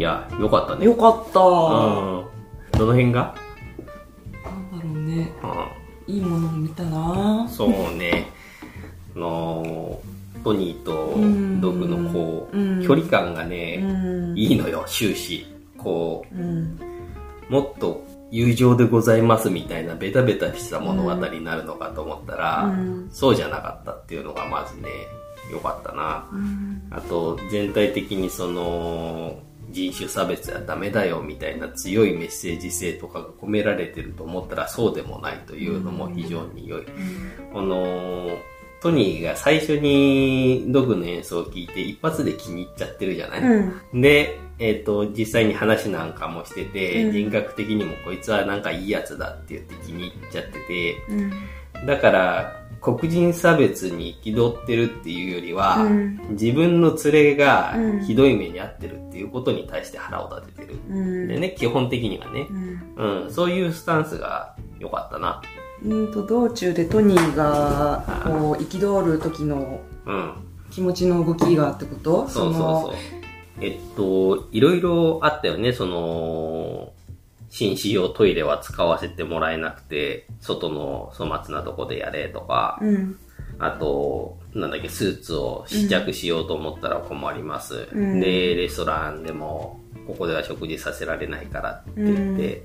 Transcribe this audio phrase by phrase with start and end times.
[0.00, 0.86] いや、よかったね。
[0.86, 1.40] よかった。
[1.40, 2.24] うん。
[2.72, 3.34] どの辺が？
[4.42, 5.30] なんだろうね。
[6.08, 7.44] ういいものを見たな。
[7.44, 7.48] ん。
[7.50, 8.26] そうね。
[9.14, 14.38] あのー、トニーとうんドッグのこう、うん距離感がうね、ん。
[14.38, 15.44] いいのよ、終始。
[15.76, 16.78] こうん。
[17.50, 24.88] う、もっと友情でございますみたいなベタベタした物語になるのかと思ったら、うんそうじゃなかったっていうのがまずね、
[25.52, 26.26] よかったな。
[26.32, 26.88] うん。
[26.88, 29.38] あと、全体的にその、
[29.70, 36.86] 人種差別はダメだよみたいな強いメッセージ性とかが込められてると思ったらそうでもないというのも非常に良い。
[37.52, 38.38] この、
[38.80, 44.00] トニーが最初にドグの演奏を聞いて一発で気に入っちゃってるじゃない、うん。
[44.00, 51.32] で、えっ、と、実際に話なんかもしてて、うん人格的にもこいつはなんかいいやつだって言って気に入っちゃってて、うん。
[51.86, 60.78] だから、黒人差別に憤ってるっていうよりは、うん自分の連れがうんひどい目に遭ってるっていうことに対して腹を立ててる。
[60.88, 61.28] うん。
[61.28, 62.52] でね、基本的にはねう。
[62.52, 63.24] ん。
[63.24, 65.42] うん、そういうスタンスが良かったな。
[65.84, 70.32] うんと道中でトニーがこう憤る時のうん。
[70.70, 72.28] 気持ちの動きがってこと？
[72.28, 72.94] そうそうそう。
[73.60, 76.92] えっと、いろいろあったよね、その、
[77.50, 83.18] 紳士用トイレは使わせてもらえなくて、外の粗末なとこでやれとか、うん。
[83.58, 87.88] あと、なんだっけ、スーツを試着しようと思ったら困ります。
[87.92, 88.20] うん。
[88.20, 92.64] で、レストランでも、ここでは食事させられないからって言って、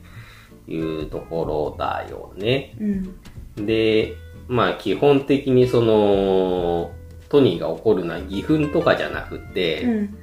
[0.68, 2.76] いうところだよね。
[2.80, 3.66] うん。
[3.66, 4.16] で、
[4.48, 6.92] まあ基本的にその、
[7.30, 10.18] トニーが怒るのは義憤とかじゃなくて、うん。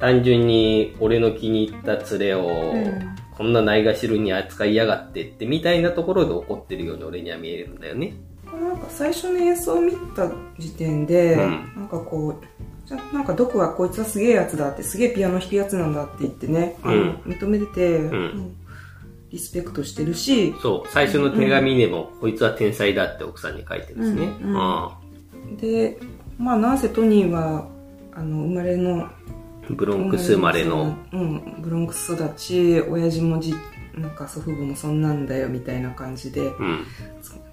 [0.00, 8.14] 単純に俺の気に入った連れを、うんこんなないがしろに扱いやがってってみたいなところで怒ってるように俺には見えるんだよね。
[8.44, 11.72] なんか最初の演奏を見た時点で、うん。
[11.76, 12.44] なんかこう
[12.86, 17.10] じゃなんかドクはこいつはすげえやつだってすげえピアノ弾くやつなんだって言ってね、うん。
[17.26, 18.56] 認めてて、んうん。
[19.30, 24.28] リスペクトしてるし、そう、最初の手紙でも、こいつは天才だって奥さんに書いてるんですね。
[25.60, 25.98] で
[26.38, 27.68] まあなんせトニーは
[28.14, 29.08] あの生まれの
[29.70, 33.54] ブロンクス生まれの、うん、ブロンクス育ち親父もじ
[33.94, 36.86] なんか祖父母もそんなんだよみたいな感じでうん、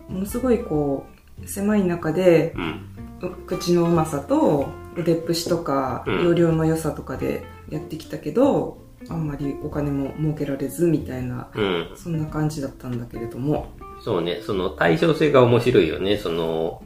[0.10, 1.06] ものすごいこ
[1.44, 6.24] う狭い中でうん、口のうまさと腕っぷしとかうん。
[6.24, 8.78] 容量の良さとかでやってきたけど、
[9.10, 11.92] あんまりお金も儲けられずみたいなうん。
[11.96, 13.68] そんな感じだったんだけれども。
[14.02, 16.18] そうね、その対称性が面白いよね。
[16.18, 16.84] その、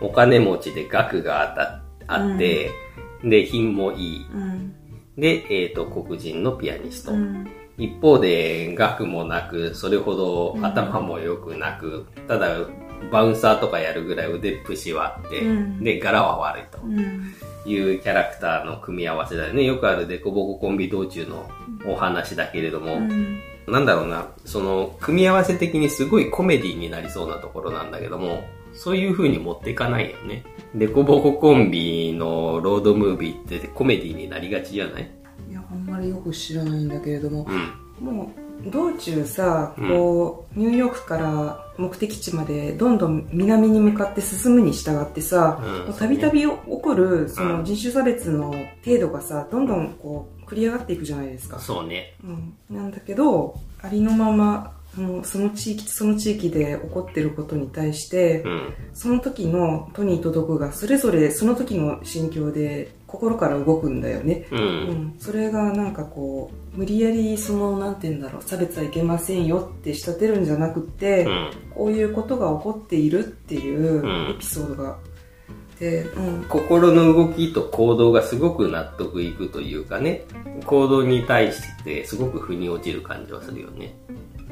[0.00, 2.70] お金持ちで額があたあって、
[3.24, 4.26] で、品もいい。
[4.32, 4.74] うん
[5.16, 7.12] で、えっ、と、黒人のピアニスト。
[7.12, 7.46] うん
[7.78, 12.58] 一方で、額もなく、それほど頭も良くなく、ただ、
[13.10, 17.34] バウンサーとかやるぐらい腕っぷしはあって、うんで、柄は悪いとうん
[17.64, 19.64] いうキャラクターの組み合わせだよね。
[19.64, 21.48] よくあるデコボココンビ道中の
[21.86, 28.44] お話だけれども、うんなんだろうな、その、組み合わせ的にすごいコメディになりそうなところなんだけども、
[28.74, 30.42] そういう風に持っていかないよね。
[30.74, 35.10] デコボココンビのロードムービーってコメディになりがちじゃない？
[35.50, 37.46] いやあんまりよく知らないんだけれども。
[38.00, 38.06] うん。
[38.06, 38.32] も
[38.66, 45.94] う道中さうんこう、ニューヨークから目的地までどんどん南に向かって進むに従ってさうん。
[45.94, 47.64] たびたび起こるそうのん。
[47.64, 52.14] 人種差別の程度がさどんどんこう繰り上がっていくじゃないですか、そうね。
[52.24, 58.74] うん、なんだけどありのままあのその地域その地域で起こってることに対して、うん。
[58.92, 64.56] その時のトニーとドクがそれぞれその時の心境で心から動くんだよねう。
[64.56, 71.50] うんん、それがなんかこう無理やりそのなんて言うんだろう差別はいけませんよって仕立てるんじゃなくって、うん。
[71.74, 74.98] こういうことが起こっているっていううんエピソードが
[75.82, 80.22] で、うん心の動きと行動がすごく納得いくというかね、
[80.64, 83.94] 行動に対してすごく腑に落ちる感じはするよね。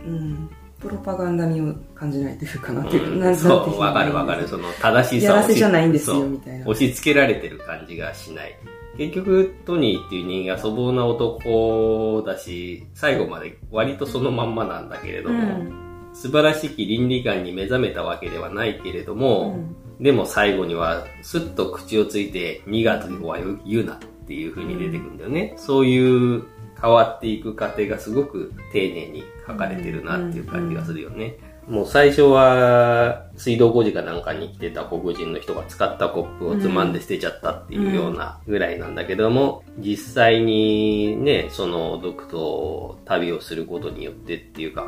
[0.07, 4.49] うん、プロパガンダ味を感じないというかなっていううんそなんていう、わかるわかる。
[4.49, 8.57] その正しさやをらせじゃないんですよそうみたいな押し付けられてる感じがしない。
[8.97, 25.55] 結局、トニーっていう人間が粗暴な男だし、最後まで割とそのまんまなんだけれども、うん素晴らしき倫理観に目覚めたわけではないけれどうも、んでも最後にはスッと口をついて2月は言うなっていう風に出てくるんだよね。
[25.57, 26.45] そういう
[26.81, 31.37] 変わっていく過程がすごく丁寧に書かれてるなっていう感じがするよね。
[31.69, 44.87] もう最初は水道工事かなんかに来てた黒人の人が使ったコップをつまんで捨てちゃったっていうようなぐらいなんだけども、実際にね、その毒と旅をすることによってっていうか、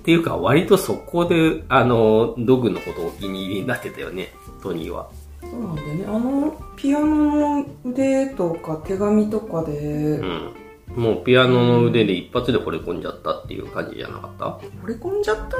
[0.00, 4.28] っていうか、割とそこで、あの、ドグのことをお気に入りになってたよね、
[4.62, 5.10] トニーは。
[5.40, 10.63] そうなんだよねあのピアノの腕とか手紙とかで、うん。
[10.96, 14.44] もうピアノの腕で一発で惚れ込んじゃったっていう感じじゃなかった？
[14.84, 15.50] 惚れ込んじゃったっ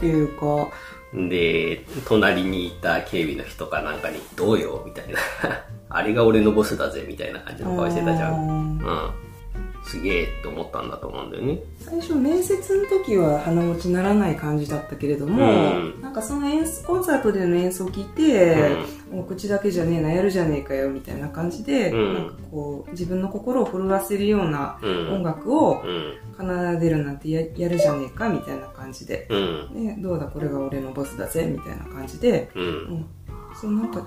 [0.00, 0.68] ていうか、
[1.14, 4.82] で、隣にいた警備の人かなんかに、どうよ？
[4.84, 5.18] みたいな。
[5.88, 8.78] あれが俺のボスだぜみたいな感じの顔してたじゃん。
[8.78, 9.10] うん。
[9.86, 11.58] すげえって思ったんだと思うんだよね。
[11.80, 18.56] 最初面接の時は鼻持ちならない感じだったけれども、うんなんかその演奏コンサートでの演奏を聞いて、
[19.12, 25.14] もう口だけじゃねえなやるじゃねえかよみたいな感じで、うんなんかこう自分の心を震わせるようなうん。
[25.16, 26.14] 音楽をうん。
[26.36, 29.96] 奏でるなんてややるじゃねえかみたいな感じで、うん。
[29.96, 32.64] でどうだこれが俺のボスだぜみたいな感じで、うん。
[32.64, 33.06] うん、
[33.54, 34.02] そうなんか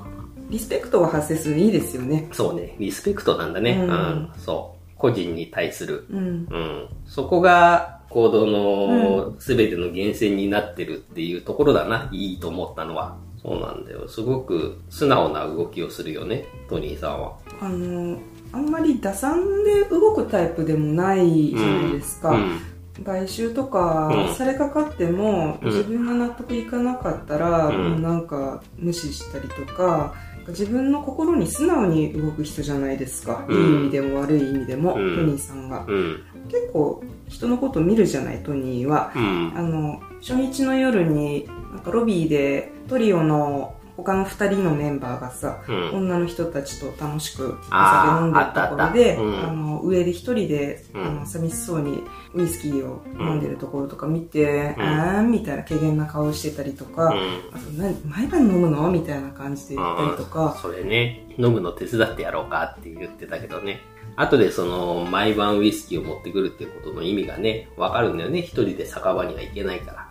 [0.49, 2.27] リスペクトが発生するのいいですよね。
[2.31, 2.75] そうね。
[2.79, 3.77] リスペクトなんだね。
[3.81, 4.31] ううんん。
[4.37, 4.76] そう。
[4.97, 6.05] 個人に対する。
[6.09, 6.89] うんうん。
[7.05, 12.09] そこが行動の全ての源泉になってるっていうところだな。
[12.11, 13.17] いいと思ったのは。
[13.41, 14.07] そうなんだよ。
[14.07, 16.45] すごく素直な動きをするよね。
[16.69, 17.37] トニーさんは。
[17.61, 18.17] あの
[18.51, 22.31] あんまり打算で動くタイプでもないじゃないですか。
[22.31, 22.59] うん。
[23.05, 24.35] 買収とかうん。
[24.35, 25.69] されかかっても、うん。
[25.69, 27.91] 自分が納得いかなかったら、うん。
[27.91, 30.13] もうなんか無視したりとか
[30.47, 33.55] 自分の心に素直に動く人じゃないですか、うん。
[33.55, 35.15] いい意味でも悪い意味でも、うん。
[35.15, 35.85] トニーさんが。
[35.87, 36.23] うん。
[36.47, 39.11] 結構人のこと見るじゃないトニーは。
[39.15, 39.53] うん。
[39.55, 45.95] あの初日の夜になんかロビーでトリオの他の2人のメンバーがさ、うん。
[45.95, 52.03] 女の人たちと楽しくお酒飲んでるところであの上で一人で、うんあの寂しそうに
[52.33, 57.49] ウイスキーを飲んでるところとか見て、うんあーんみたいな軽減な顔してたりとか、うん。
[57.53, 63.81] あと何毎晩飲むのみたいな感じで言ったりとか、それね、飲むの手伝ってやろうかって言ってたけどね。
[64.15, 68.39] 後でその、毎晩ウイスキーを持ってくるっていうことの意味がね、わかるんだよね。
[68.39, 70.06] 一人で酒場には行けないから。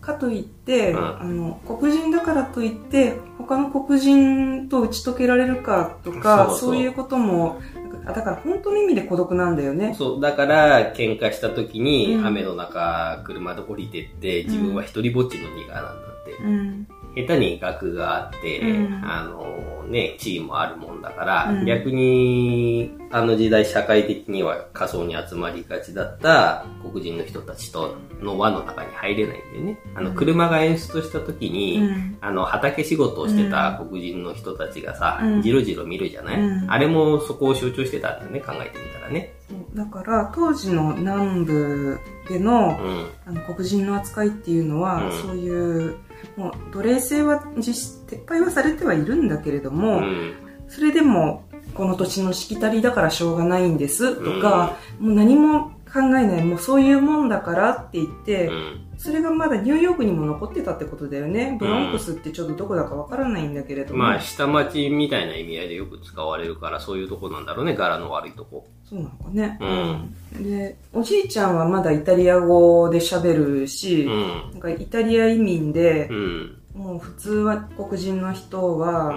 [0.00, 7.60] かといって、うんあの黒人だからといって他の黒人と打ち解けられるかとかそういうことも
[8.04, 9.94] だから本当の意味で孤独なんだよね。
[9.96, 16.32] そう、だから、喧嘩した時に、うん雨の中、車で降りてって、自分は一人ぼっちのニガーなんだって。
[16.42, 19.00] うん下手に学があって、うん。
[19.04, 21.66] あのね、地位もあるもんだから、うん。
[21.66, 29.78] 逆に、あの時代社会的には仮想に集まりがちだった黒人の人たちとの輪の中に入れないんだよね。
[29.94, 32.16] あの、車が演出した時に、うん。
[32.20, 35.42] あの、畑仕事をしてた黒人の人たちがさ、うん。
[35.42, 36.70] じろじろ見るじゃない、うん。
[36.70, 39.34] あれもそこを象徴してたんだよね、考えてみたらね。
[39.74, 43.06] だから当時の南部でのうん。
[43.26, 45.12] あの黒人の扱いっていうのは、うん。
[45.12, 45.96] そういう
[46.36, 50.34] もう奴隷制は実質撤廃はされてはいるんだけれども、うん。
[50.68, 58.80] それでもこの土地のしきたりだからしょうがないんですとか、もう何も考えないもうそういうもんだからって言って、うん。
[59.02, 61.56] それがまだニューヨークにも残ってたってことだよね。
[61.58, 68.64] ブロンクスってちょっとどこだかわからないんだけれども、まあ、下町みたいな意味合いでよく使われるから、そういうとこなんだろうね、柄の悪いとこ。
[68.88, 70.44] そうなのかね、うん。
[70.44, 74.50] でおじいちゃんはまだイタリア語で喋るし、うん。
[74.52, 76.58] なんかイタリア移民でう、ん。
[76.72, 79.16] もう普通は黒人の人は、うん。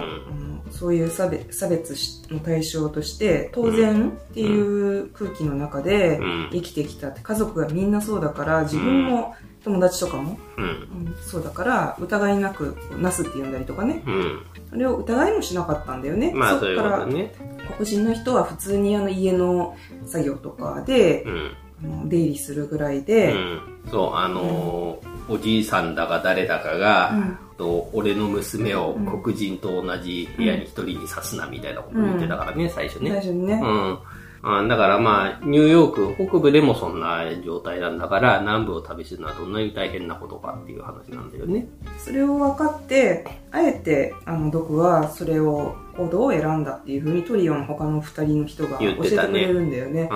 [0.66, 1.94] のそういう差別差別
[2.32, 6.48] の対象として当然っていう空気の中でうん。
[6.50, 7.20] 生きてきたって。
[7.20, 9.36] 家族がみんなそうだから自分も
[9.66, 10.64] 友達とかも、うん。
[10.64, 14.42] うんそうだから疑いなくなすって呼んだりとかねうん。
[14.70, 17.06] それを疑いもしなかったんだよね、まあ、そっから。
[17.06, 19.76] 黒人の人は普通にあの家の
[20.06, 22.08] 作業とかで、うん。
[22.08, 23.60] 出入りするぐらいうで、ん。
[23.90, 33.10] そう、あのーおじいさんだか誰だかが、うんと俺の娘をうん黒人と同じ部屋に一人にさすなみたいなこと言ってたからね、最初ね。
[33.10, 33.98] 最初にね、うん。
[34.48, 41.66] あだからまあ、ニューヨーク北部でもそんな状態なんだから、南部を旅するのはどんなに大変なことかっていう話なんだよね。
[41.98, 50.08] それを分かってあえてあのドクはそれを行動を選んだっていうふうにトリオの他の2人の人が教えてくれるんだよね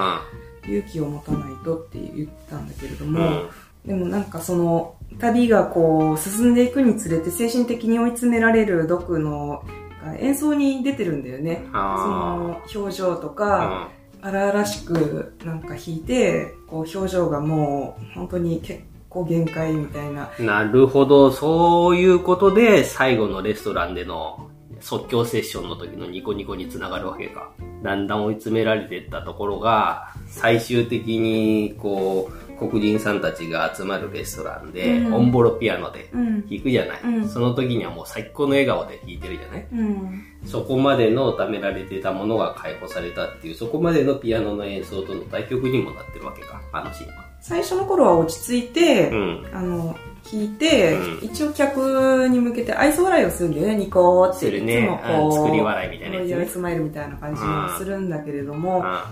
[0.65, 3.13] う勇気を持たないとって言ったんだけれどん。
[3.13, 3.49] も、うん。
[3.85, 9.65] でもなんかその旅がこう進んでいくにつれて精神的に追い詰められるドクの
[10.05, 13.35] が演奏に出てるんだよねそあの表情とあ。
[13.35, 13.91] か、
[14.23, 20.31] 荒々しくなんか弾いてこう表情がもう本当に結構限界みたいな。
[20.39, 21.31] なるほど。
[21.33, 24.49] そういうことで、最後のレストランでの
[24.81, 27.51] 即興セッションの時のニコニコにつながるわけか。
[27.83, 35.15] だんだん追い詰められていったところが、最終的に、こう、黒人さんたちが集まるレストランで、うん。
[35.15, 36.49] オンボロピアノでうん。
[36.49, 37.29] 弾くじゃない、うん。
[37.29, 39.67] その時にはもう最高の笑顔で弾いてるじゃない。
[39.73, 40.23] うん。
[40.45, 47.25] そこまでの貯められてたものが解放されたっていう、そこまでのピアノの演奏との対局にもなってるわけか、あのシーンは。
[47.41, 49.47] 最初の頃は落ち着いて、うん。
[49.53, 49.97] あの
[50.31, 51.25] 弾いて、うん。
[51.25, 54.47] 一応客に向けて愛想笑いをするんだよねニコーって。
[54.47, 54.83] するね。
[54.83, 55.45] いつもこううん。
[55.45, 57.49] 作り笑いみたいなやつスマイルみたいな感じに
[57.79, 59.11] するんだけれども、あ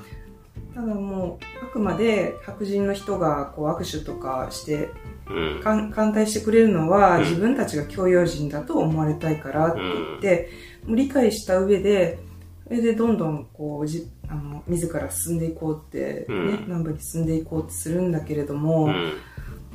[0.79, 4.91] ただもう、あくまで白人の人がこう握手とかして、
[5.29, 5.61] うん。
[5.61, 10.51] 歓待してくれるのは、うん自分たちが教養人だと思われたいからって言って、
[10.87, 12.21] もう理解した上で、
[12.65, 19.13] それでどんどんこうじあの自ら進んでいこうって、ねうん南部に進んでいこうってするんだけれども、うん。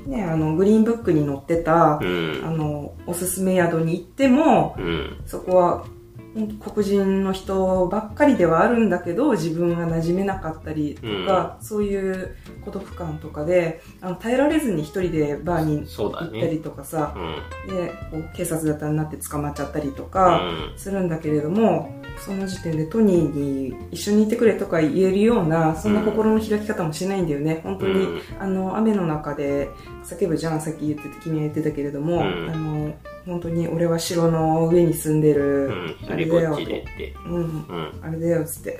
[0.09, 2.41] ね、あのグリーンブックに載ってた、うん。
[2.45, 5.21] あのおすすめ宿に行ってもうん。
[5.25, 5.85] そこは
[6.59, 12.35] 黒人の人ばっかりではあるんだけど自分が馴染めなかったりとか、そういう
[12.65, 16.49] 孤独感とかであの耐えられずに一人でバーに行ったね。
[16.49, 17.75] りとかさう、ん。
[17.75, 20.73] でこう警察沙汰になって捕まっちゃったりとうかん。
[20.75, 29.69] するんだけれども、その時点でトニーに一緒にいてくれとか言えるようなそんな心の開き方もしないんだよね本当に、うんあの雨の中で
[30.03, 32.93] 叫ぶじゃんさっき言ってて君が言ってたけれども、うんあの
[33.25, 35.97] 本当に俺は城の上に住んでる、うん。
[36.01, 37.15] 一あれだよでって。
[37.25, 37.99] うんうん。
[38.01, 38.79] あれだよっつって、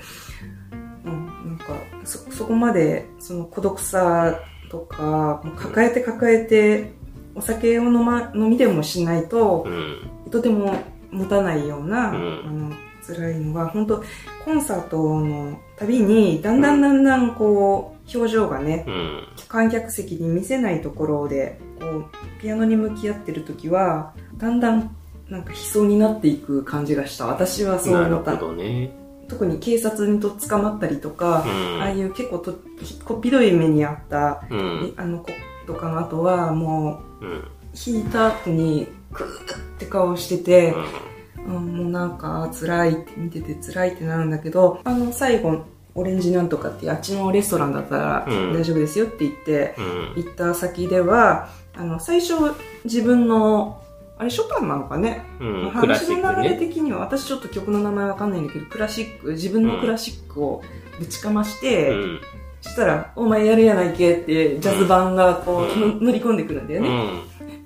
[1.05, 6.93] うん、なんかそそこまでその孤独さとかもう抱えて抱えて
[7.35, 10.29] お酒を飲,、ま、飲みでもしないとうん。
[10.29, 10.75] とても
[11.11, 14.01] 持たないような、うんあの辛いのが本当
[14.45, 19.27] コンサートのたびにだんだんだんだんこう表情がねうん。
[19.47, 22.05] 観客席に見せないところでこう
[22.41, 24.95] ピアノに向き合ってる時はだんだん
[25.29, 28.91] なんか悲壮になっていく感じがした私はそうなる思ったほどね。
[29.29, 32.53] 特に警察にと捕まったりとか、うんああいう結構と
[33.05, 34.93] こっぴどい目にあった、うん。
[34.97, 35.31] あの子
[35.65, 37.29] とかの後はもうん。
[37.31, 37.41] う
[37.73, 40.75] 引いた後にクーって顔してて、
[41.47, 49.81] うん、もうなんか辛いって見てて辛いってなるんだけどあの最後オレンジなんとかってあっちのレストランだったらうん大丈夫ですよって言って、う
[50.19, 50.23] ん。
[50.23, 52.33] 行った先ではあの最初
[52.83, 53.82] 自分の
[54.17, 55.25] あれショパンなのかね？
[55.39, 55.69] うん。
[55.71, 56.57] 話の流れね。
[56.57, 60.61] 的には私ちょっと曲の名前わかんないんだけどクラシック自分のクラシックを
[60.99, 62.21] ぶちかまして、うん。
[62.61, 67.05] そしたら「お前やるやないけ」ってジャズ版がこう、うんの乗り込んでくるんだようね、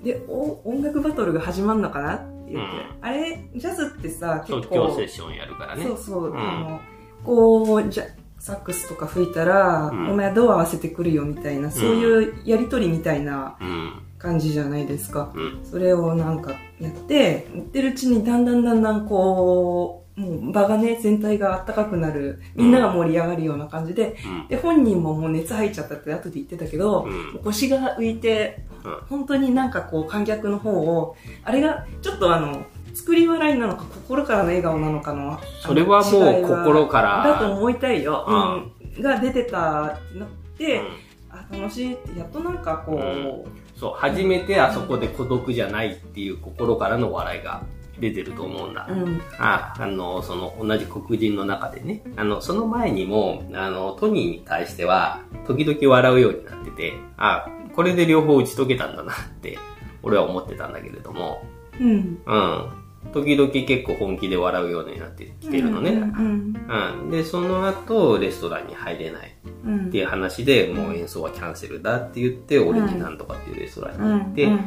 [0.00, 0.02] ん。
[0.02, 5.84] でお音楽バトルが始まるのかなって言って、うんあれジャズってさ結構セッションやるからね。
[5.84, 6.80] そうそう、うんあの
[7.24, 8.04] こうじゃ
[8.40, 14.02] サックスとか吹いたら、うんお前どう合わせてくるよみたいなそういうやりとりみたいなうん。
[14.18, 15.60] 感じじゃないですか、うん。
[15.64, 24.48] それをなんかやって、やってるうちにだんだんだんだんこう、もう場がね、全体が暖かくなる、みんなが盛り上がるような感じで、うん。
[24.48, 38.24] で、本人ももう熱入っちゃったって後で言ってたけど、うん腰が浮いて、うん本当になんかこう観客の方を、あれがちょっとあの、作り笑いなのか心からの笑顔なのかの、それはもう心からだと思いたいよ。
[38.28, 39.02] ううん。
[39.02, 47.62] が出てたってなって、うんあ、楽しいって、やっとなんかこう、そう、初めてあそこで孤独じゃないっていう心からの笑いが
[48.00, 48.88] 出てると思うんだ。
[48.90, 59.58] うん、あ、あの、その、同じ黒人の中でね、あの、その前にも、あの、トニーに対しては、時々笑うようになってて、あ、これで両方打ち解けたんだなって、
[60.02, 61.44] 俺は思ってたんだけれども、
[61.80, 62.20] うん。
[62.26, 62.70] うん。
[63.12, 65.90] 時々結構本気で笑うようになってきてるのね。
[65.90, 66.54] うん
[67.02, 67.10] うん。
[67.10, 69.34] で、その後、レストランに入れない
[69.64, 74.60] うんっていう話で、もう演奏はキャンセルだって言って、オレンジなんとかっていうレストランに行っ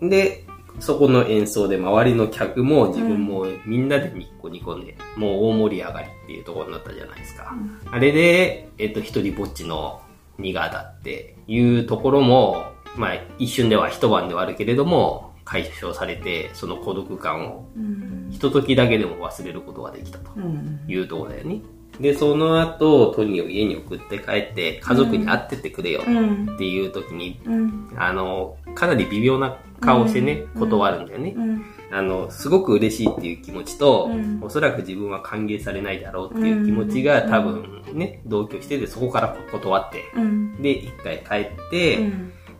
[0.00, 0.44] て、で、
[0.80, 7.54] そこの演奏で周りの客も自分もみんなでニッコニコで、もう大盛り上がりっていうところになったじゃないですか。
[7.90, 10.00] あれで、えっと、一人ぼっちの
[10.38, 18.28] ニガーだっていうところも、まあ一瞬では一晩ではあるけれども、解消されて、その孤独感をうん。
[18.30, 20.30] ひとときだけでも忘れることができたと。
[20.36, 20.80] うん。
[20.86, 21.62] いうところだよね。
[21.98, 26.54] で、その後、トニーを家に送って帰って、家族に会ってってくれようん。
[26.54, 27.90] っていう時に、うん。
[27.96, 30.60] あの、かなり微妙な顔をしてね、うん。
[30.60, 31.32] 断るんだよね。
[31.34, 31.64] うん。
[31.90, 34.40] あの、すごく嬉しいっていう気持ちと、うん。
[34.42, 37.30] おそらく自分は歓迎されないだろうっていう気持ちがうん。
[37.30, 40.60] 多分ね、同居してて、そこから断って、うん。
[40.60, 42.06] で、一回帰って、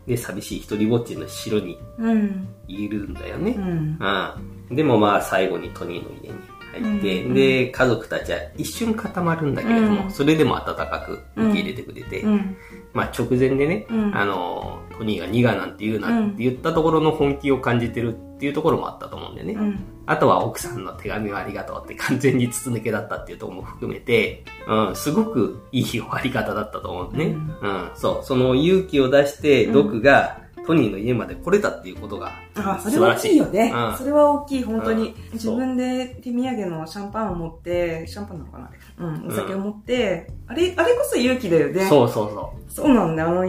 [0.08, 2.48] うんで、寂しい一人ぼっちの城にうん。
[2.66, 3.52] いるんだよね。
[3.52, 3.98] うん。
[4.70, 4.76] うん。
[4.76, 6.34] でもまあ最後にトニーの家に
[6.72, 10.10] 入って、うんで、家族たちは一瞬固まるんだけれども、うん。
[10.10, 12.56] それでも温かく受け入れてくれて、うん。
[12.92, 14.16] まあ直前でね、うん。
[14.16, 19.56] あの、トニーがニガなんて言うなって言ったところの本気を感じてるっていうところもあったと思うんでね。
[20.08, 27.26] うんあとは奥さんの手紙をありがとうって完全に筒抜けだったっていうところも含めて、うん、すごくいい終わり方だったと思うね。
[27.26, 33.98] ううんん、そう、その勇気を出して、ドクがトニーの家まで来れたっていうことが、あそれは大きいよね、うん。
[33.98, 35.32] それは大きい本当に、うん。
[35.32, 41.86] 自分で手土産のシャンパンを持ってシャンパンなのかなうんお酒を持って、あれあれこそ勇気だよね。
[41.86, 42.30] そうそう
[42.68, 43.26] そそうなんだ。
[43.26, 43.42] あの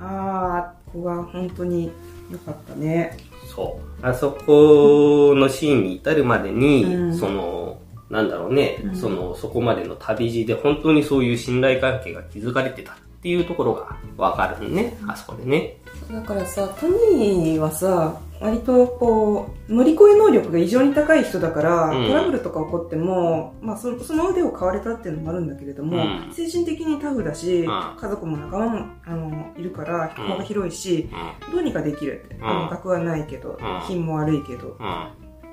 [0.00, 1.92] あーここが本当に
[2.30, 3.16] よかったね。
[3.25, 3.25] う。
[3.56, 4.06] そう。
[4.06, 7.18] あそこのシーンに至るまでに、うん。
[7.18, 8.94] その、なんだろうね、うん。
[8.96, 12.96] その、そこまでの旅路で本当にそういう信頼関係が築かれてたっ
[13.26, 15.78] ていうところがわかるね、あそこでね。
[16.12, 22.06] だからさ、トニーはさ、割とこう、乗り越え能力が異常に高い人だから、うん。
[22.06, 26.32] トラブルとか起こっても、まあそその腕を買われたっていうのもあるんだけれども、うん。
[26.32, 27.66] 精神的にタフだし、ん。
[27.66, 31.10] 家族も仲間もあのいるから、うん幅が広いし、
[31.48, 32.38] うどうにかできるって。
[32.40, 32.62] あうん。
[32.66, 34.76] の学はないけどん、品も悪いけど。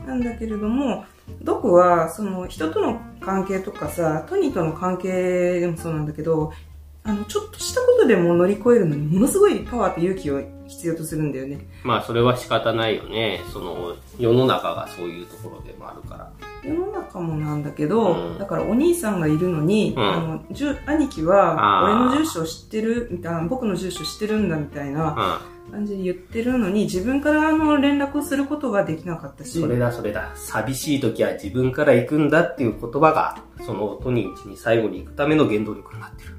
[0.05, 1.05] なんだけれども、
[1.41, 6.51] ドクは、その人との関係とかさ、トニーとの関係でもそうなんだけど、
[7.05, 11.59] あの、ちょっとしたことでも乗り越えるのにものすごいパワーと勇気を必要とするんだよね。
[11.83, 13.41] まあ、それは仕方ないよね。
[13.51, 16.31] その、世の中がそういうところでもあるから。
[16.63, 29.47] 世の中もなんだけど、うんだからお兄さんがいるのに、うんあのじゅ兄貴は俺の住所を知ってるみたいな僕の住所知ってるんだみたいなう感じで言ってるのに自分からあの連絡をすることができなかったん。
[29.47, 29.59] し。
[29.59, 30.31] それだ、それだ。
[30.35, 36.35] 寂しい時は自分から行くんだっていう言葉が、そのトニー家に最後に行くための原動力になってる。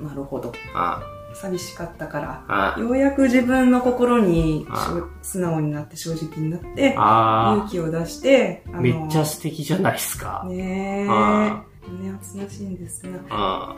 [0.00, 0.52] なるほど。
[0.74, 1.02] あ
[1.34, 2.44] 寂しかったから。
[2.46, 2.80] あ、あ。
[2.80, 4.66] ようやく自分の心に
[5.22, 10.44] 素直になって正直になってあ、勇気を出してあああ、めっちゃ素敵じゃないですか。
[10.46, 11.06] ねえ。
[11.08, 13.74] あ胸熱なシーンですねあ。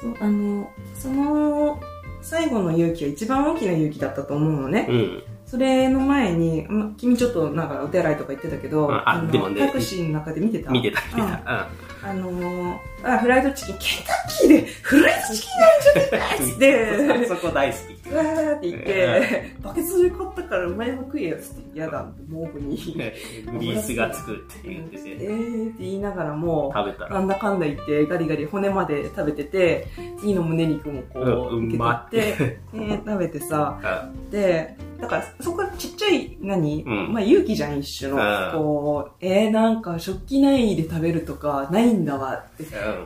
[0.00, 1.80] そうあのその
[2.24, 5.22] 最後の勇気は一番大きな勇気だったと思うのねあ、うん。
[5.46, 10.70] それの前に、ま、君ちょっとなんかお手洗いとか言ってたけど、うんあのでもねタクシーの中で見てた？
[10.70, 11.68] 見てた、見てうんた。
[12.02, 17.93] あのー、あ、フライドチキン、ケンタッキーでフライドチキンなんじゃないっつって、 そこ大好き。
[18.10, 22.76] うわーって言って、バケツで買ったからお前も食えよっつって、嫌だって毛布に。
[22.76, 37.12] グリースがつくって言ってえて、ーって言いながらも、食べたら、なんだかんだ言ってガリガリ骨まで食べてて、次の胸肉もこう、うん受け取って、ね食べてさ、あで、だからそこはちっちゃい、何、うん。
[37.12, 38.52] まあ勇気じゃん一種の、うん。
[38.52, 42.44] こう、えー、なんか食器ないで食べるとかないんだわ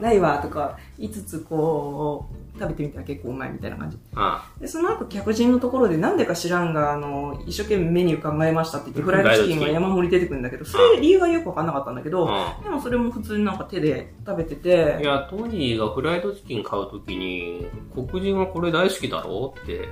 [0.01, 3.99] ないわとか言いつつこう、食べてみたら結構うまいみたいな感じ。
[4.17, 19.89] あで、その後客人のところでなんでか知らんが、あの、一生懸命メニュー考えましたって言って、フライドチキンが山盛り出てくるんだけど、それ理由はよくわかんなかったんだけど、あでもそれも普通になんか手で食べててい、や、トニーがフライドチキン買うときに、黒人はこれ大好きだろうって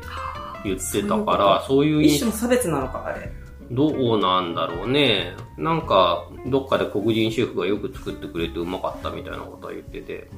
[0.65, 3.31] 言ってたから、そういう一種の差別なのか、あれ。
[3.71, 5.35] どうなんだろうね。
[5.57, 10.29] なんか、どっかで黒人シェフがよく作ってくれてうまかったみたいなことは言ってて。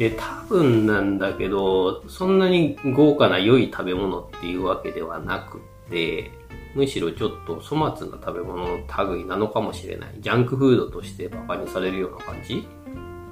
[0.00, 5.60] で、多分なんだけど、そんなに豪華な良い食べ物っていうわけではなく
[5.90, 6.30] て、
[6.74, 8.78] むしろちょっと粗末な食べ物の
[9.10, 10.14] 類なのかもしれない。
[10.20, 12.66] ジャンクフードとしてバカにされるような感じ？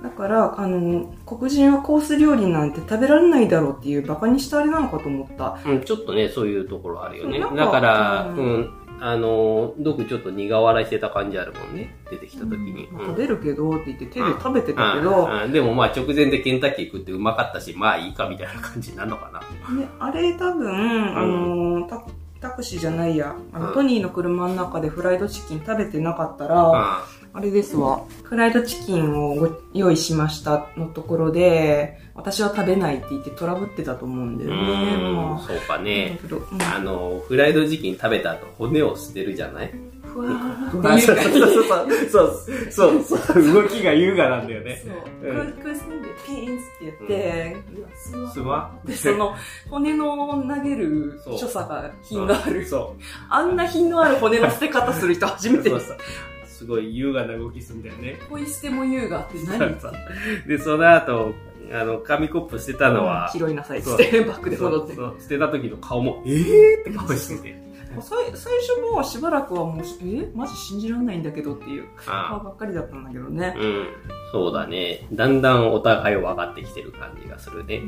[0.03, 5.59] だから、あの、黒人はコース料理なんて食べられないだろうっていうバカにしたあれなのかと思った。
[5.65, 7.41] うん、ちょっとね、そういうところあるよね。
[7.41, 11.97] だから、ううんん、あの、どくちょっと苦笑いしてた感じあるもんね。
[12.11, 12.89] 出てきた時に。
[12.91, 13.09] まあうん。
[13.09, 15.43] 食べるけどって言って手で食べてたけうど、ん。
[15.45, 15.53] うん。
[15.53, 19.41] でもまあ直前でケンタッキー食ってうまかったし、まあいいかみたいな感じなのかな。
[19.75, 22.05] ね、あれ多分、あのタ、
[22.41, 23.75] タクシーじゃないや、あの、うん。
[23.75, 28.05] トニーの車の中でフライドチキン食べてなかったら、うあれですわ。
[28.25, 34.67] フライドチキンをご用意しましたのところで、私は食べないって言ってトラブってたと思うんだよん。
[34.67, 34.95] ね。
[34.97, 36.19] うんまあ、そうかね
[36.51, 39.73] うん、あの、フライドチキン食べた後骨を捨てるじゃない？
[40.03, 41.31] ふわーあそうそう
[42.11, 44.83] そうそうそうそう動きが優雅なんだよね。
[44.85, 44.91] そ
[45.29, 45.31] う。
[45.31, 49.37] うんこうこうすんで、ピーンって言って、うわすわすまで、その、
[49.71, 52.67] 骨の投げるそう所作が品がある。
[52.67, 53.03] そう。
[53.31, 55.87] あんな品のある骨の捨て方する人初めてです。
[55.87, 56.07] そうそう
[56.59, 58.17] すごい優雅な動きするんだよね。
[58.29, 59.81] ポイ捨ても優雅って何？
[59.81, 59.93] そう
[60.49, 61.33] で、その後、
[61.73, 63.89] あの、紙コップ捨てたのは、拾いなさいって、
[64.23, 64.97] バックで戻って。
[65.23, 66.81] 捨てた時の顔も、えー？
[66.81, 67.69] って顔してて。
[68.03, 73.59] さい最初もしばらくはもう、えマジ信じられないんだけどっていう顔あばっかりだったんだけどねあ。
[73.59, 73.87] うん。
[74.33, 75.07] そうだね。
[75.13, 77.83] だんだんお互い分かってきてる感じがするね。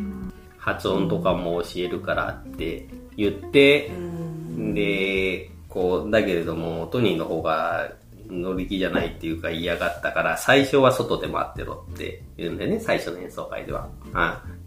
[0.59, 7.92] 発音とかも教えるからって言ってう、んで、こう、だけれども、トニーの方が
[8.30, 13.88] 乗り気じゃないっていうか嫌がったから、最初は外で待ってろって言うんだよね、最初の演奏会では。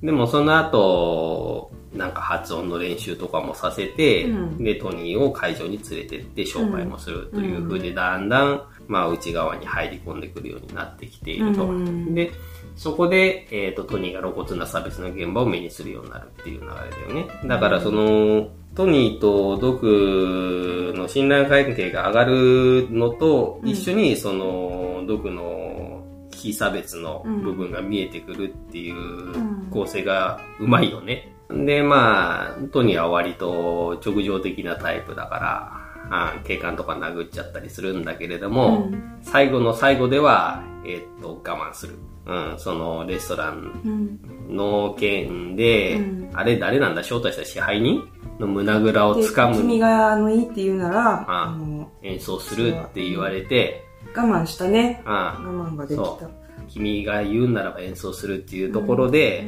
[0.02, 11.65] うん、でもその後、なんか発音の練習とかもさせて、うんで、トニーを会場に連れてって紹介もするという風で、だんだん、まあ内側に入り込んでくるようになってきていると。
[11.65, 12.32] うんで、
[12.76, 16.73] そこで、えっ、と、トニーが露骨な差別の現場を目にするようになるっていう流れ
[17.13, 17.47] だよね。
[17.47, 23.70] だからその、トニーとドクの信頼関係が上がるのと、うん。
[23.70, 29.68] 一緒にその、ドクの非差別の部分が見えてくるっていうん。
[29.70, 31.34] 構成がうまいよね。
[31.50, 38.89] で、まあ、トニーは割と直情的なタイプだから、あ警官とか殴っちゃったりするんだけれども、
[39.22, 41.96] 最後の最後では、えーっと、我慢する。
[42.26, 44.56] うん、そのレストランうん。
[44.56, 48.02] の件で、うんあれ誰なんだ招待した支配人
[48.39, 51.56] の胸ぐらをで掴む君があのいいって言うなら、あ
[52.02, 53.86] 演奏するって言われて、
[54.16, 55.02] 我慢したね。
[55.06, 56.30] あ我慢ができた。
[56.68, 59.46] 君が言うならば演奏するっていうところで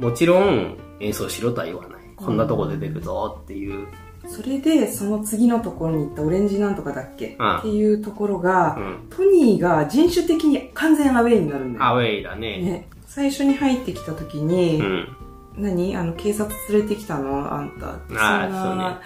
[0.00, 2.00] う、んもちろん演奏しろとは言わない。
[2.16, 3.86] こんなとこ出てくぞっていう。
[4.26, 9.06] それで、その次のところに行ったオレンジなんとかだっけ、うんっていうところが、うん。
[9.10, 11.84] トニーが人種的に完全アウェイになるんだよ。
[11.84, 12.58] アウェイだね。
[12.60, 15.16] ね、最初に入ってきた時に、うん。
[15.56, 15.96] 何？
[15.96, 17.52] あの、警察連れてきたの？
[17.52, 17.98] あんた。
[18.08, 19.00] そんあーそうねな、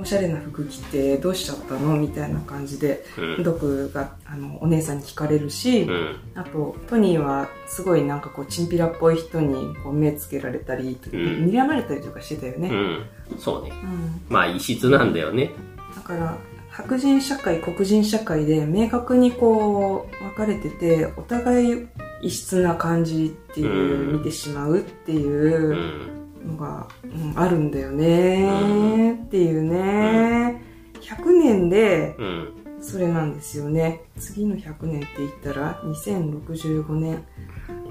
[0.00, 1.96] おしゃれな服着てどうしちゃったの？
[1.96, 3.42] みたいな感じで、うん。
[3.42, 6.16] ドクが、あの、お姉さんに聞かれるし、うん。
[6.34, 12.70] あと、トニーはすごいなんかこう、チンピラっぽい人にこう目つけられたり、ん睨まれたりとかしてたよね。
[12.70, 13.38] うん。
[13.38, 13.70] そうね。
[13.70, 15.50] うんまあ異質なんだよね。
[15.94, 16.36] だから
[16.70, 21.88] 白人社会黒人社会で明確にこう分かれててお互い
[22.22, 30.62] 異質な感じっていう、うん見てしまうっていううんのが、うんあるんだよねっていうね、
[31.00, 32.48] 100年でうん。
[32.82, 37.22] それなんですよね次の100年って言ったら2065年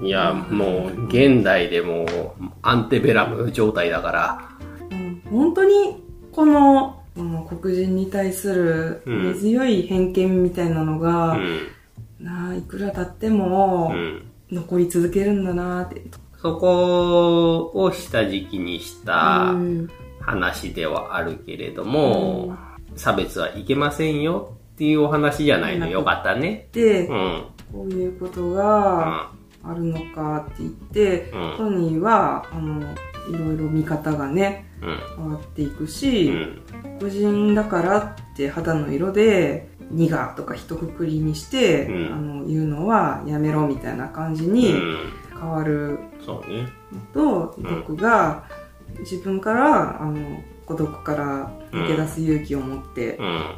[0.02, 2.06] いや、もう、現代でもう、
[2.62, 4.48] アンテベラム状態だから、
[4.90, 11.58] うん本当にこの、うん黒人に対するうん根強い偏見みたいなのうが、ん。
[12.18, 14.22] なあいくら経ってもうん。
[14.50, 16.02] 残り続けるんだなって。
[16.42, 19.88] そこを下敷きにしたうん
[20.20, 22.54] 話ではあるけれども、
[22.94, 25.88] 差別はいけませんよっていうお話じゃないの。
[25.88, 26.68] よかったね。
[26.72, 27.44] で、うん。
[27.72, 29.30] こういうことうがん。
[29.62, 34.98] あるのかって言って、うんトニーは、あの、いろいろ見方がね、うん。
[35.16, 36.62] 変わっていくうし、ん。
[36.98, 44.96] 黒人だからって肌の色で、ニガーとか一括りにして、うんあの、言うのはやめろみたいな感じうにん。
[45.32, 45.98] 変わる
[46.30, 46.68] そうね。
[47.12, 48.44] と、ん僕が
[49.00, 53.54] 自分から、あの、孤独から抜け出す勇気を持って、うん。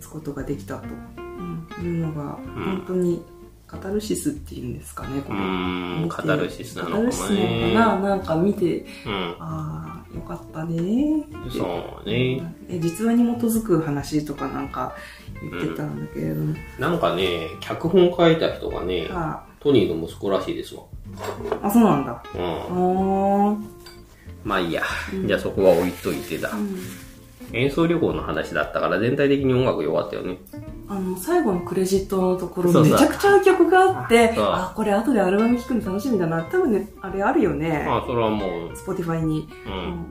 [0.00, 0.84] つことができたと、
[1.16, 3.22] うん、いうのが、本当に
[3.66, 6.04] カタルシスっていうんですかね、こうれ。
[6.04, 6.08] ん。
[6.08, 7.74] カタルシスなのかもカタルシスなのね。
[7.74, 9.36] かななんか見て、うん。
[9.40, 12.54] ああ、よかったねーってそうね。
[12.68, 14.94] え実話に基づく話とかなんか
[15.42, 20.82] 言ってたんだけれども、なんかね、脚本書いた人がね、あトニーの息子らしいですわ。
[21.62, 22.22] あ、そうなんだ。
[22.34, 23.66] うん。
[24.44, 24.82] まあいいや。
[25.26, 26.50] じゃあそこは置いといてだ。
[27.52, 30.38] 演奏旅行の話だったから全体的に音楽良かったよね。
[30.88, 36.42] あの、最後のクレジットのところめちゃくちゃ曲があって、そうあ、これ後でアルバム聴くの楽しみだな。
[36.44, 37.84] 多分ね、あれあるよね。
[37.86, 39.48] まあそれはもう、Spotify に。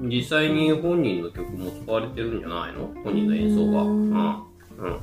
[0.01, 0.09] うん。
[0.09, 2.89] 実際に本人の曲も使われてるんじゃないの？
[3.03, 3.83] 本人の演奏が。
[3.83, 4.15] ううんん。
[4.15, 4.43] うん。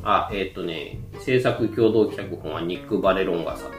[0.02, 3.70] あ、えっ、とね、制作共同脚本はニック・バレロンガさん。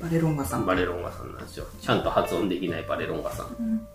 [0.00, 0.66] バレロンガさんん。。
[0.66, 1.66] バレロンガさんなんですよ。
[1.80, 3.86] ちゃんと発音できないバレロンガさん。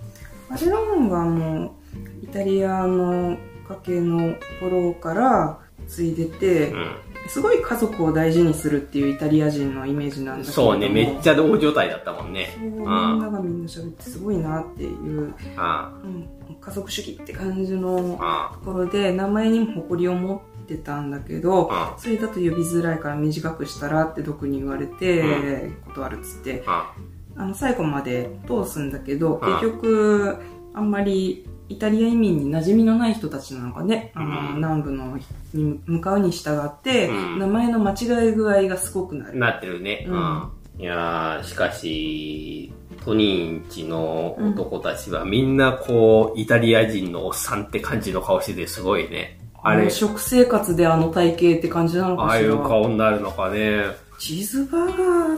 [0.49, 1.75] バレロンガも
[2.23, 6.95] イタリアの家系の頃から継いでて、うん。
[7.27, 12.55] すごい家族を大事にするっていうイタリア人のイメージなんだけどそうね、めっちゃゃ大状態だったもんね。
[12.59, 16.29] みんあながみんな喋ってすごいなっていう、あ、うん、
[16.61, 26.63] 家族主義って感じのあところで名前にも誇りを持ってたあんだけどあ、それだと呼びづらいから短くしたらって毒に言われて、断るっつって。
[26.67, 26.93] あ、
[27.35, 29.53] あの最後まで通すんだけど、うん。
[29.59, 30.37] 結局
[30.73, 35.17] あんまりイタリア移民に馴染みのない人たちなのかね、あのうん南部の
[35.53, 37.39] に向かうに従って、うん。
[37.39, 39.37] 名前の間違い具合がすごくなる。
[39.37, 40.05] なってるね。
[40.07, 40.19] ううん。
[40.19, 40.51] ん。
[40.77, 42.73] いやー、しかし、
[43.05, 49.39] トニーンチの男たちはみんなこう、イタリア人のおっさんって感じの顔しててすごいね。
[49.65, 52.31] あれの、食生活であの体型って感じなのかしら。
[52.33, 53.83] ああいう顔になるのかね。
[54.19, 54.93] チーズバーガ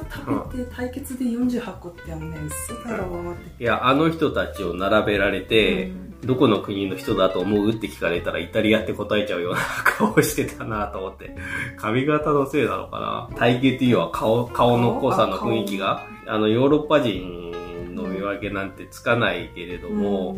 [0.05, 3.63] ー食べて対決で48個ってあのね、嘘だろうって。
[3.63, 5.91] いや、あの人たちを並べられて、
[6.25, 11.35] どこの国の人だと思うって聞かれたらイタリアって答えちゃうような顔してたなと思って。
[11.77, 12.99] 髪型のせいなのか
[13.31, 20.37] な体型っていうのは顔、顔の濃さの雰囲気が、あの、ヨーロッパ人の見分けなんてつかないけれども、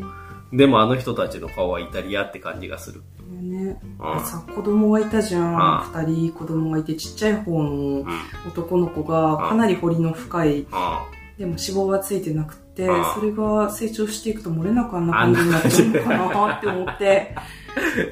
[0.53, 3.01] でもあの人たちの顔はイタリアって感じがする。
[3.29, 4.25] ね、うん。
[4.25, 6.01] さ子供がいたじゃうん。
[6.01, 8.05] ん二人子供がいてちっちゃい方のうん。
[8.47, 10.65] 男の子がかなり彫りの深い。
[10.71, 13.05] あでも脂肪はついてなくてうん。
[13.13, 17.35] それが成長していくと漏れなくあんな感じになっちゃうのかなって思って、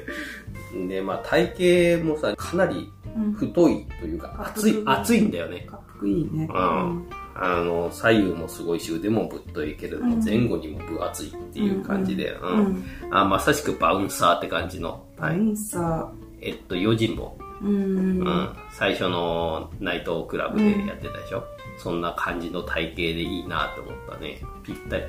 [0.88, 5.66] で、まあ体型もさ、かなりうん、か太いというか、熱い、熱いんだよね。
[5.98, 7.06] っこいいね、うん
[7.40, 12.84] あの、左右もすごいし、腕もぶっといけれど前後にも分厚いっていう感じで、うんうん。
[13.10, 15.06] あまさしくバウンサーって感じの。
[15.18, 15.36] はい。
[15.36, 17.36] バウンサえっと、用心棒。
[17.62, 17.66] ー。
[17.66, 18.20] うん。
[18.20, 18.56] うん。
[18.72, 21.44] 最初のナイトクラブでやってたでしょ、
[21.78, 24.40] そんな感じの体型でいいなと思ったね。
[24.64, 25.04] ぴったり。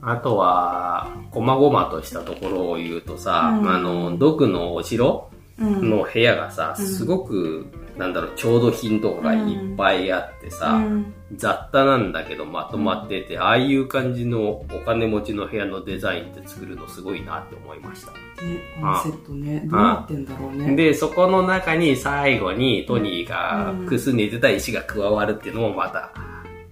[0.00, 5.90] あとは、こまごまとしたところを言うとさ、うんあの、毒のお城うん。
[5.90, 18.12] の部屋がさ、うんすごく、なんだろう、調度品とかがいっぱいあってさ、うん雑多なんだけどまとまってて、ああいう感じのお金持ちの部屋のデザインって作るのすごいなって思いました。
[18.12, 18.18] ね、
[18.80, 19.62] ワンセットね。
[19.64, 20.76] どうなってんだろうね。
[20.76, 26.12] で、そこの中に最後にトニーがうんくすねてた石が加わるっていうのもまた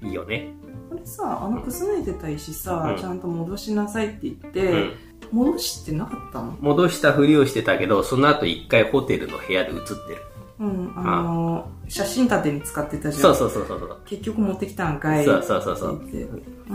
[0.01, 0.55] いいよね。
[0.89, 4.93] これさ、あのくすねてた石さ、うんちゃんと戻しなさいって言って、うん。
[5.33, 6.57] 戻してなかったの？
[6.61, 10.23] 戻したふりをしてたけど、その後一回ホテルの部屋で映ってる。
[10.63, 13.23] うん、あの写真立てに使ってたじゃん。
[13.23, 14.01] そうそうそうそう。
[14.05, 15.25] 結局持ってきたんかい。
[15.25, 16.27] そうそうそうそうね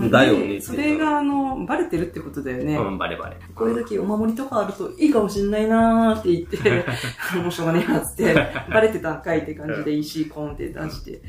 [0.02, 2.76] でそれが、あの、バレてるってことだよね。
[2.76, 3.38] うん、バレバレ。
[3.56, 6.86] これだけお守りとかあるといいかもしんないなーって言って、
[7.41, 8.36] もうしょうがねえなっつって、
[8.69, 11.21] バレてたんかいって感じで石コンって出して。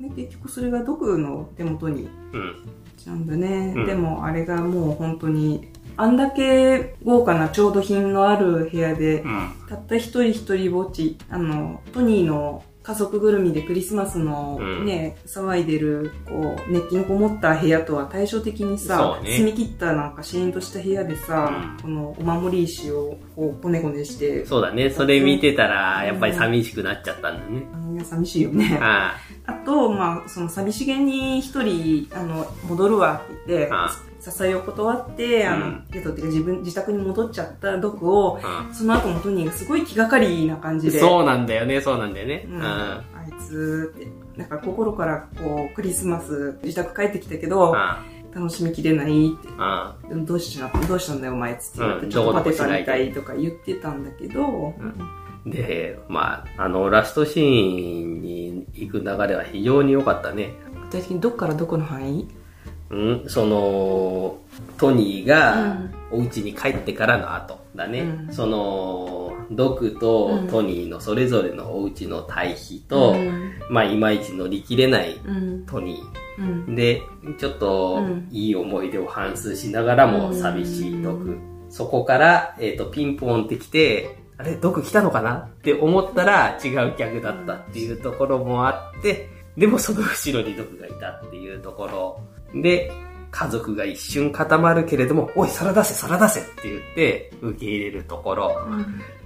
[0.00, 2.54] で結局それが毒の手元にうん。
[2.96, 3.72] ちゃうんだね。
[3.76, 9.52] うんでもあれがもう本当に、あんだけ豪華な調度品のある部屋で、うん。
[9.68, 24.90] たった一人一人ぼっち、あの、トニーの家族ぐるみでクリスマスのね、騒いでる、こう、熱気のこもった部屋とは対照的にさね澄み切ったなんかシーンとした部屋でさ、うんこのお守り石をこう、こねこねして、そうだね。
[24.90, 27.66] それ見てたら、やっぱり寂しくなっちゃったんだね。
[27.72, 28.78] あの寂しいよね。
[28.80, 40.80] ああと、まあ、その寂しげに一人、あの、戻るわって言ってあ、支えを断って、あのうん、ゲトっていうか自分、自宅に戻っちゃった毒を、あ、その後もトニーがすごい気がかりな感うん。
[40.80, 42.46] じで、そうなんだよね、そうなんだよね。
[42.48, 42.56] うん。
[42.56, 42.62] うん。
[42.62, 48.02] あいつって、なんか心からこう、クリスマス、自宅帰ってきたけど、あ
[48.34, 54.74] 楽しみきれないって、どうしたどうしたんだよお前っつって言われて、うんちょっとパテどこどこしないでたみたいとか言ってたんだけど、
[55.46, 60.52] で、まあ、あの、ラストシーンに行く流れは非常に良かったね。
[60.82, 62.28] 具体的にどっからどこの範囲？
[62.90, 64.38] うん、その、
[64.78, 65.78] トニーが
[66.10, 68.00] お家に帰ってからの後だね。
[68.00, 68.32] うん。
[68.32, 73.54] その、ドクとトニーのそれぞれのお家の対比と、うん。
[73.70, 75.66] まあ、いまいち乗り切れないうん。
[75.66, 76.00] トニ
[76.38, 76.74] うんー。
[76.74, 77.02] で、
[77.38, 78.28] ちょっとうん。
[78.30, 81.38] いい思い出を反芻しながらも寂しいドク。
[81.68, 92.20] そこから、えっ、と、ピンポンって来て、あれ、ドク来たのかなって思ったら違う客だったっていうところもあって、でもその後ろにドクがいたっていうところ
[92.62, 92.92] で、
[93.30, 98.56] 家族が一瞬固まるけれども、おい、皿出せ、皿出せって言って受け入れるところ。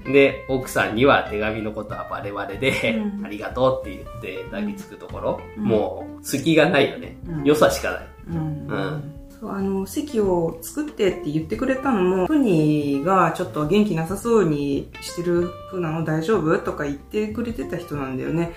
[0.04, 3.24] で、奥さんには手紙のことはバレバレで、うん。
[3.24, 5.64] ありがとうって言って抱きつくところ、うん。
[5.64, 7.16] もう隙がないよね。
[7.28, 7.44] うん。
[7.44, 8.08] 良さしかない。
[8.30, 8.66] うん。
[8.66, 18.52] うんそうあの席を作ってって言ってくれたのもトニーがちょっと元気なさそうにしてる風なの大丈夫とか言ってくれてた人なんだよね。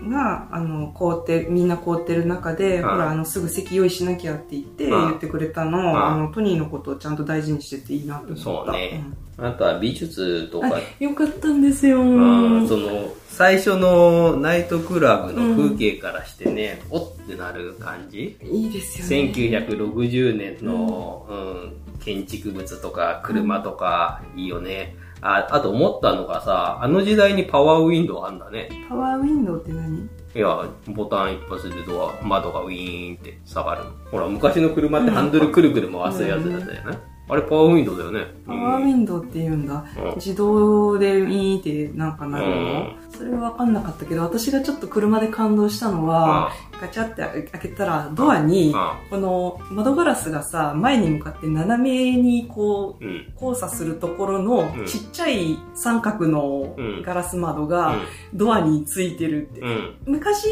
[0.00, 0.10] うん。
[0.10, 8.42] があの凍ってみんな凍ってる中で、うんほらあのすぐ席用意しなきゃって言ってうん言ってくれたの、んあのトニーのことをちゃんと大事にしてていいなと思った。
[8.42, 9.04] そうね
[9.42, 18.38] あとは美術とうんか、あよかったんですようんその、最初のナイトクラブの風景からしてね、おってなる感じ？
[18.42, 21.34] いいですよね1960年の、う
[21.78, 24.96] ん建築物とか車とかいいよね。
[25.20, 28.68] ああと思ったのがさ、あの時代にパワーウィンドウあんだね。
[28.88, 30.08] パワーウィンドウって何？
[30.34, 33.90] いや、ボタン一発でドア、窓がウィーンって下がるの。
[34.10, 36.98] ほら、昔の車ってハンドルくるくる回すやつだったよね。
[37.32, 38.26] あれパワーウィンドウだよね。
[38.46, 39.82] パワーウィンドウって言うんだ。
[39.96, 48.74] うん自動でウィーンってなんかなるの、うんそれは分かんなかったけど、私がちょっと車で感動したのは、ガチャって開けたらドアに、
[49.10, 53.04] この窓ガラスがさ、前に向かって斜めにこう。
[53.34, 54.86] 交差するところのうん。
[54.86, 57.02] ちっちゃい三角のうん。
[57.02, 57.94] ガラス窓が
[58.34, 59.62] ドアについてるって。
[60.04, 60.48] 昔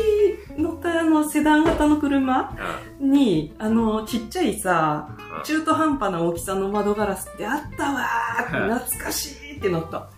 [0.56, 2.56] 乗ったあのセダン型の車
[3.00, 5.08] に、あのちっちゃいさ、
[5.44, 10.08] 中途半端な大きさの窓ガラスってあったわーって懐かしいってなった。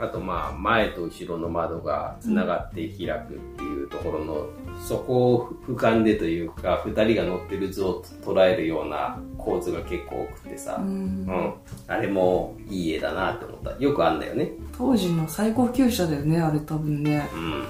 [0.00, 0.04] うん。
[0.04, 4.46] あとまあ、前と後ろの窓が繋がって開くっていうところの、
[4.86, 11.54] そこを俯瞰でというか、二人が乗ってる図を捉えるような構図が結構多くてさ、うん。
[11.86, 13.76] あれもいい絵だなって思った。
[13.82, 14.52] よくあんだよね。
[14.76, 17.28] 当時の最高級車だよね、あれ多分ね。
[17.34, 17.64] うん。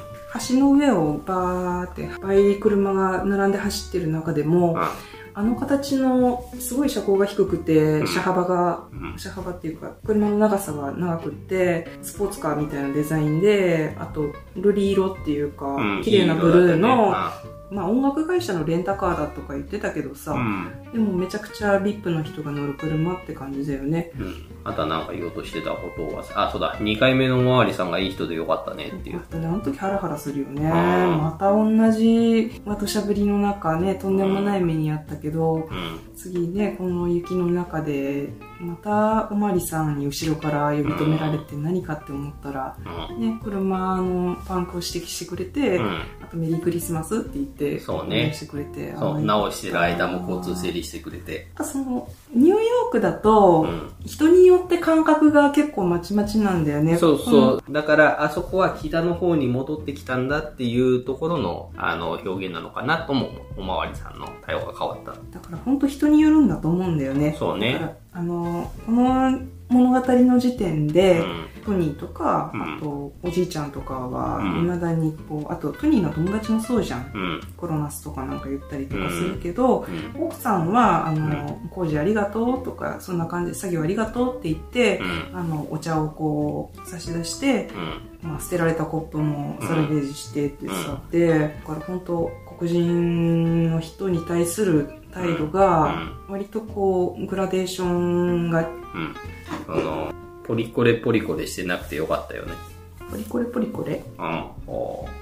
[0.48, 4.92] 橋の上をバーっていっぱい車が並んで走ってる中でも、あ
[5.40, 8.06] あの形のすごい車高が低くて、ん。
[8.06, 9.18] 車幅が、うん。
[9.18, 17.14] 車幅っていうか、車の長さが長くって、スポーツカーみたいなデザインで、あと、瑠璃色っていうかうん、綺麗なブルーの
[17.70, 20.92] まあ音楽会社のレンタカーだとか言ってたけどさ、うん。
[20.92, 24.12] でもめちゃくちゃ VIP の人が乗る車って感じだよね。
[24.18, 24.34] うん。
[24.64, 29.16] あとはなんか言おうとしてたことは、あ、そうだ、2回目のおまわりさんがいい人でよかったねっていう。
[29.16, 30.62] だってあの時ハラハラするよね。
[30.62, 36.00] んまた同じ、まあ、土砂降りの中ね、とんでもない目にあったけど、うん。
[36.16, 42.76] 次ね、この雪の中で、またおまりさんに後ろから呼び止められて何かって思ったら、
[43.10, 43.20] うん。
[43.20, 46.02] ね、車のパンクを指摘してくれて、うん。
[46.22, 48.94] あとメリークリスマスって言って、そうねしてくれて。
[48.96, 51.48] そう、あ直してる間も交通整理してくれて。
[51.56, 53.92] なんかその、ニューヨークだと、うん。
[54.04, 56.98] 人によって感覚が結構まちまちなんだよね。
[56.98, 57.72] そうそう。
[57.72, 65.12] だから、あそこは北の方に戻ってきたんだっていうところの、あの、表現なのかなとも、おまわりさんの対応が変わった。
[65.12, 67.34] だから本当人によるんだと思うんだよね。
[67.38, 71.46] そうねあの、この物語の時点で、うん。
[71.64, 77.12] トニーとか、うんあと、おじいちゃんとかは、うん未だにこう、あと、トニーの友達もそうじゃん。
[77.14, 77.40] うん。
[77.56, 80.22] コロナスとかなんか言ったりとかするけど、うん。
[80.24, 85.38] 奥さんは、あの、工事ありがとうとか、そんな感じで作業ありがとうって言ってう、ん。
[85.38, 87.68] あの、お茶をこう、差し出して、
[88.22, 88.30] うん。
[88.30, 99.14] まあ、捨てられたコップもサルベージしてってさ、で、だから本当黒人の人に対する態度が、割とこう、グラデーションが、うん。
[99.68, 100.12] あの、
[100.44, 102.52] ポリコレポリコレしてなくてよかったよね。
[103.10, 104.02] ポリコレポリコレ？
[104.18, 104.44] うん。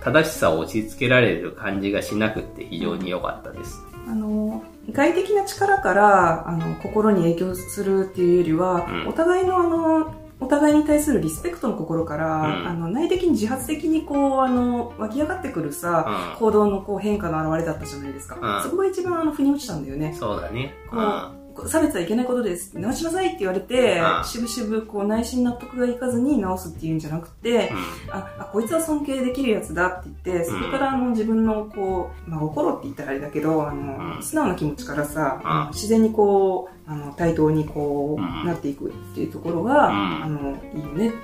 [0.03, 3.83] 正しさを押し付けられる感じがしなくって非常に良かったです。
[4.07, 18.39] あの、外的な力から、あの、心に影響するっていうよりは、うんお互いのあの、お互いに対するリスペクトの心から、うんあの、内的に自発的にこう、あの、湧き上がってくるさ、う行動のこう変化の表れだったじゃないですか。
[18.41, 20.15] うんそこが一番あの、腑に落ちたんだよねん。。
[20.15, 20.75] そうだね。
[20.91, 22.79] こう差別はいけないことです。
[22.79, 27.73] 直しなさいって言われてう、んしぶしぶこう内心納得がいかずに直すっていうんじゃなくて、
[28.11, 38.47] あ、あこいつは尊敬できるやつだって言って、そこからあの自分のこう、まあ心って言ったらあれだけど、あの、うん素直な気持ちからさ、自然にこう、あの、対等にこう、うん。
[38.47, 40.25] なっていくっていうところが、うん。
[40.25, 41.17] あの、いいよねって。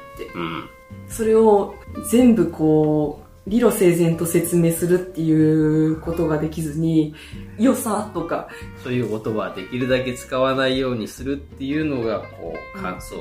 [1.09, 1.75] それを
[2.11, 7.15] 全部こう、理路整然と説明するっていうことができずに、
[7.59, 8.49] 良さとか、
[8.83, 13.17] そういう言葉はできるだけ使わないようにするっていうのが、こう、感想。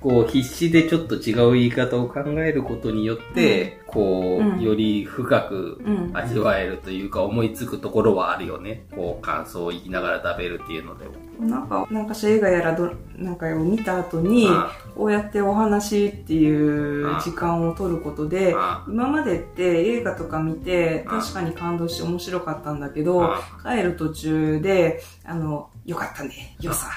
[0.00, 6.10] こう、必死でちょっと違う言い方を考えることによって、こうより深くうん。
[6.14, 8.86] 味わえるというか、思いつくところはあるよね。
[8.94, 11.12] こう、感想を言いながら食べるっていうのでも。
[11.40, 14.48] なんか、なんかしら映画やらど、なんかを見た後に、
[14.96, 18.54] こうやってお話っていう時間を取ることで、
[18.88, 26.88] 今までって映画とか見て、うん確かに感動して面白かったんだけど、帰る途中で、あの、よかったね、よさ、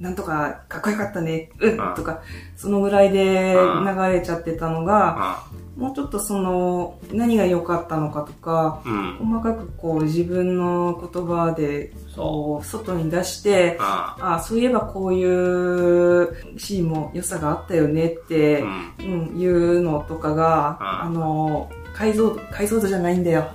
[0.00, 2.22] なんとかかっこよかったね、うんうんとか、
[2.56, 5.44] そのぐらいでうん流れちゃってたのが、
[5.76, 9.16] もうちょっとその、何が良かったのかとか、うん。
[9.18, 18.92] 細かくこう自分の言葉で、こう、外に出して、ああそういえばこういうシーンも良さがあったよねって、うん。
[19.00, 23.50] うん、いうのとかが、うんあの、解像度、解像度じゃないんだよ。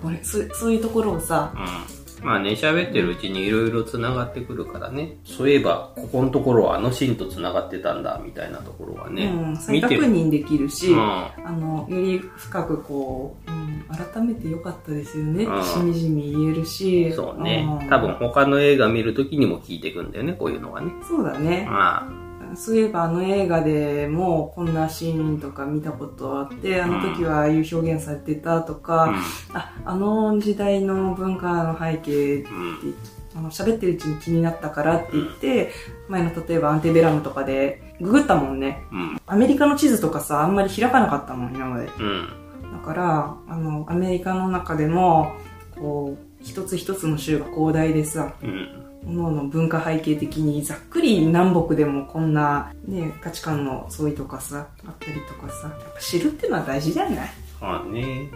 [0.54, 2.01] そういうところをさ、うん。
[2.24, 5.18] まあね、喋ってるうちにいろいろ繋がってくるからね。
[5.26, 9.26] そういえば、ここのところはあのシーンと繋がってたんだ、みたいなところはね。
[9.26, 9.82] うん、再。
[9.82, 11.00] 確認できるし、うん。
[11.00, 17.12] あの、より深くこう、うん、改めて良かったですよね、うんしみじみ言えるし。
[17.14, 17.90] そうねん。
[17.90, 20.94] 多分他の映画見るときにも聞いていくんだよね、こういうのがね。
[21.08, 21.68] そうだね。
[21.70, 22.08] ま
[22.56, 28.76] そういえばあの映画でもこんなシーンとか見たことあって、あの時はああいう表現されてたとあ。
[28.76, 29.14] か、
[29.54, 32.54] あ、あの時代の文化の背景うん。
[32.54, 32.96] うん。
[33.34, 35.72] あの喋ってるうちに気になったからって言って、
[36.10, 38.84] 前の例えばアンテベラムとかでググったもんね。
[38.92, 39.22] うん。
[39.26, 41.86] アメリカの地図とかさ、あんまり開かなかったもん、今まで。
[41.86, 42.28] うん。
[42.74, 45.34] だから、あの、アメリカの中でも、
[45.80, 48.88] こう、一つ一つの州が広大でさ、うん。
[49.04, 57.30] 各々文化背景的にざっくり南北でもこんな、ね、価値観の相違とかさ、あったりとかさ、やっぱ知るっていうのは大事じゃない？
[57.60, 58.30] まあね。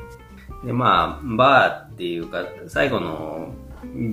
[0.63, 3.53] で、まあ、バーっていうか、最後の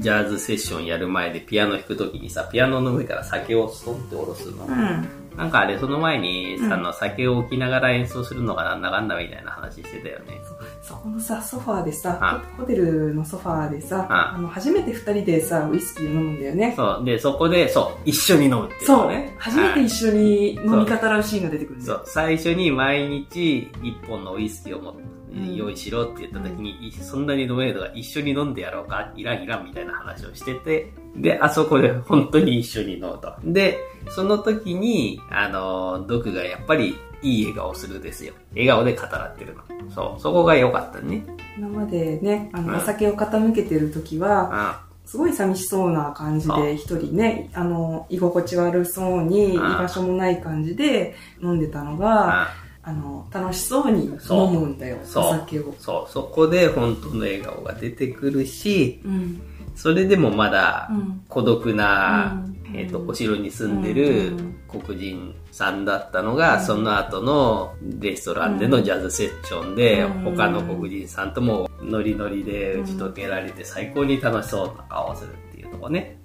[0.00, 4.66] ジャズセッションやる前でピアノ弾くときにさ、ピアノの上から酒をストンって下ろすの。
[4.66, 5.08] うん。
[5.38, 10.38] なんかあれ、その前に、うんあの、酒を置きながら演奏するのがなんだかんだみたいな話してたよね。
[10.82, 16.74] そこのさ、ソファーでさあ、ホテルのソファーでさ、ああの、初めて二人でさ、ウイスキーを飲むんだよね。
[16.76, 17.04] そう。
[17.04, 19.12] で、そこで、そう、一緒に飲むっていうそう。
[19.38, 21.82] 初めてはい一緒に飲み語らうシーンが出てくる。
[21.82, 25.12] そう、最初に毎日一本のウイスキーをもん
[25.56, 33.32] 用意しろって言った時に、いそんなに飲めるのが一緒に飲んでやろうか、いらんいらんみたいな話をしてて、で、あそこで本当に一緒に飲むと。
[33.44, 33.78] で、
[34.10, 38.34] その時に、あの、ドクがやっぱりいい笑顔するですよ。
[38.52, 39.62] 笑顔で語らってるの。
[39.94, 40.20] そう。
[40.20, 41.24] そこが良かったね。
[41.56, 52.54] 今までね、あうんの、お酒を傾けてる時は、あすごい寂しそうな感じで、一人ね、あの、居心地悪そうに、居うん場所もない感じで飲んでたのが、あ
[52.84, 55.74] あの、楽しそうに飲そうむんだよ、お酒を。
[55.78, 56.10] そう。
[56.12, 59.40] そこで本当の笑顔が出てくるし、うん。
[59.74, 64.54] それでもまだうん孤独な、うんえっ、と、お城に住んでうるん。
[64.68, 66.64] 黒人さんだったのが、うん。
[66.64, 70.12] その後のレストランでのジャズセッションで、うん。
[70.36, 76.18] 他の黒人さんともノリノリで打ち解けられて最高に楽しそうな顔をするっていうとこね。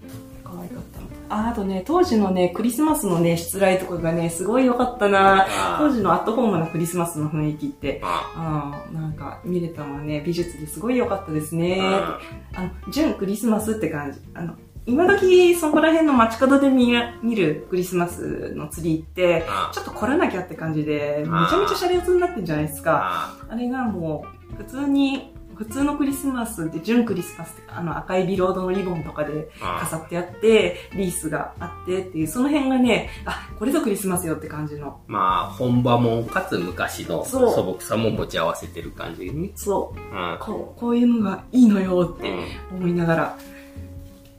[0.43, 1.01] 可愛かった。
[1.01, 1.07] の。
[1.29, 5.45] あ、あとね、当時のね、クリスマスのね、失礼とかがね、すごい良かったな。
[5.77, 11.79] 当時のアットホームなクリスマスの雰囲気って、あなんか見れたのはね、美術ですごい良かったですね。
[11.81, 12.19] あ
[12.55, 14.19] あの、純クリスマスって感じ。
[14.33, 14.55] あの、
[14.87, 23.01] 今時そこら辺の街角で見る見るクリスマスのツリーって、あちょっと来らなきゃって感じで、めちゃめちゃシャレオツになってるじゃないですか。
[23.03, 35.01] ああれがもう、普通に、普通のクリスマスで、純クリスマスってあの赤いビロードのリボンとかであ飾ってあって、リースがあってっていう、その辺がね、あ、これぞクリスマスよって感じの。
[35.07, 39.51] まあ、本場もかつ昔の素朴さも持ち合わせてる感じね。
[39.55, 39.99] そう。
[39.99, 40.01] う
[40.35, 43.37] んこう、こういうのがいいのよってうん思いながら。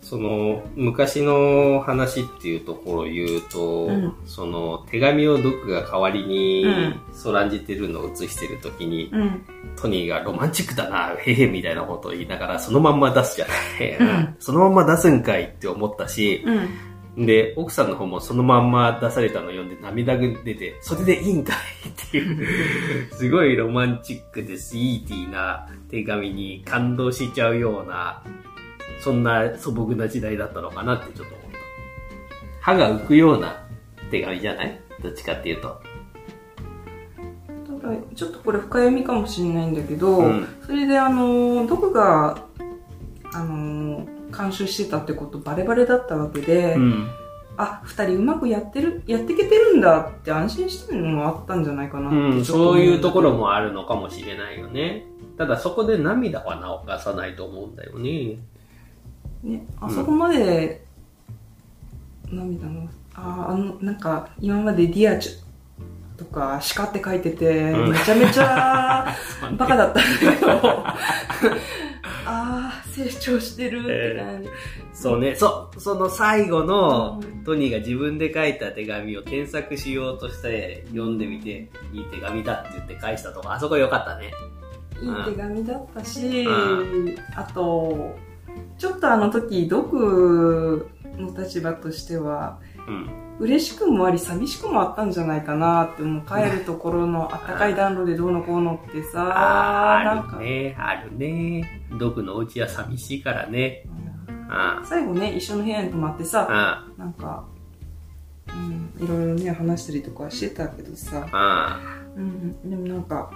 [0.09, 9.45] その昔の話っていうところを言うと、うんその手紙をドックが代わりにうんそらんじてるのを写してる時に、うん。
[9.77, 13.97] トニーがロマンチックだな、へへみたいなことを言いながらそのまんま出すじゃない。
[13.99, 16.43] うん そのまんま出すんかいって思ったし、
[17.17, 17.27] うん。
[17.27, 21.53] で、奥さんの方もそのまんま出されたのを読んで涙が出て、それでいいんか
[21.85, 22.47] いっていう、
[23.13, 28.23] すごいロマンチックでスイーティーな手紙に感動しちゃうような、
[29.01, 31.59] そんな素朴な時代だったのかなってちょっと思った。
[32.61, 33.65] 歯が浮くような
[34.11, 34.81] 手紙じゃない？
[35.03, 35.81] どっちかっていうと。
[38.15, 42.45] ちょっとこれ深読みかもしれないんだけど、うんそれであの毒が
[43.33, 47.11] あの監修してたってことバレバレだったわけで、うん。
[47.61, 55.07] あ二人うまくやってるやってけてるんだって安心してるのもあったんじゃないかなってうん、そういうところもあるのかもしれないよね。
[55.37, 58.39] ただそこで涙は流さないと思うんだよね。
[59.43, 60.85] ね、あそこまで、
[62.31, 65.31] 涙の、あーあの、なんか、今までディアチ
[66.17, 67.91] とか、鹿って書いてて、うん。
[67.93, 69.15] めちゃめちゃ
[69.57, 70.51] バカだったんだけど、
[72.27, 74.49] ああ、成長してるって感じ。
[74.93, 77.45] そうね、そう、その最後のうん。
[77.45, 84.33] トニーが自分で書いた手紙を添削しようとして読んでみて、いい手紙だって言って返したとこ、あそこ良かったね。
[85.01, 86.51] いい手紙だったし、う
[87.37, 88.17] あと、
[88.79, 93.11] ちょっとあの時、毒の立場としては、うん。
[93.39, 101.83] 嬉しくもあり寂しくもあったんじゃないかなってもう帰るところのあったかい暖炉でどうのこうのってさあなんかーあるね、あるね。
[102.01, 103.85] 毒のお家は寂しいからね。
[103.87, 104.09] うん
[104.51, 107.45] あ最後ね一緒の部屋に泊まってさあ、なんか、
[108.49, 111.27] うん、いろいろね話したりとかしてたけどさ。
[112.17, 113.31] うん、でもなんか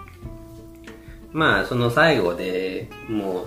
[1.33, 3.47] まあ、その最後でもう、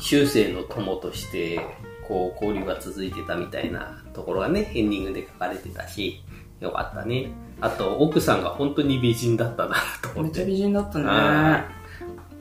[0.00, 1.60] 終生の友として、
[2.08, 6.22] こう、交流が続いてたみたいなところがね、エンディングで書かれてたし、
[6.60, 7.30] よかったね。
[7.60, 10.22] あと、奥さんが本当に美人だったなと思って。
[10.22, 11.04] めっちゃ美人だったね。
[11.08, 11.64] あ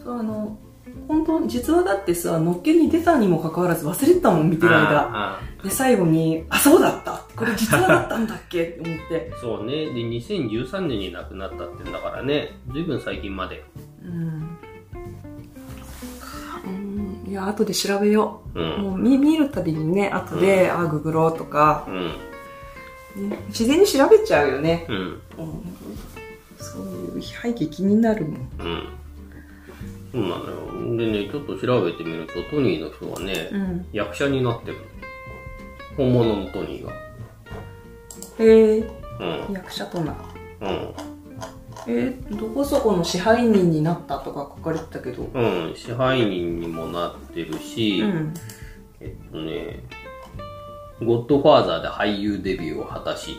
[0.04, 0.58] そうあの
[1.08, 5.40] 本当実はだってさのっけに出たにもかかわらず忘れてたもん見てる間。
[5.64, 7.24] で最後にあそうだった。
[7.36, 8.64] これ実話だったんだっけ？
[8.64, 9.32] っ て思って。
[9.40, 9.74] そうね。
[9.88, 13.64] で、2013年に亡くなったってんだからね、ずいぶん最近まで。
[14.04, 14.58] うんうん
[17.30, 18.82] いや後で調べよう、うん。
[18.82, 23.30] もう見見るたびにね後で、あググろうとか、うん。
[23.30, 24.98] ね自然に調べちゃうよね、うん。
[24.98, 25.22] うん、
[26.58, 26.84] そう
[27.18, 28.90] いう背景気になるもんうん。
[30.12, 30.98] そうなのよ。
[30.98, 34.84] でね、ちょっと調べてみると、トニーの人はね、うん役者になってるの。
[35.98, 36.92] 本物のトニーが。
[38.40, 39.54] へえうん。
[39.54, 40.16] 役者とな
[40.62, 41.09] うん。
[41.88, 45.40] えーどこそこの支配人になったとか書かれてたけどう
[45.72, 45.74] ん。
[45.76, 48.34] 支配人にもなってるし、うん
[49.00, 49.84] えっとね、
[51.02, 53.38] ゴッドファーザーで俳優デビューを果たし、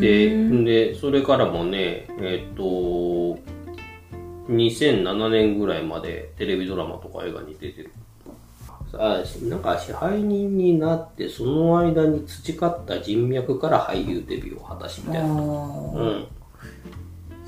[0.00, 3.38] で、で、それからもね、えっと、
[4.48, 7.92] 2007年ぐらいまでテレビドラマとか映画に出てる。
[8.90, 15.28] さあ、なんか支配人になって、その間に培った人脈から俳優デビューを果たしみたいな。
[15.28, 16.26] あうーん。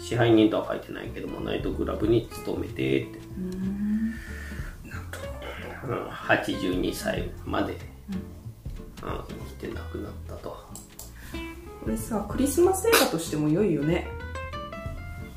[0.09, 3.19] 支配人とは書いてないけども、ナイトクラブに勤めてって。
[5.87, 7.79] うん、82歳まで、うん、
[9.29, 9.35] 生
[9.67, 10.57] きて亡くなったと。
[11.85, 14.09] これさクリスマス映画としても良いよね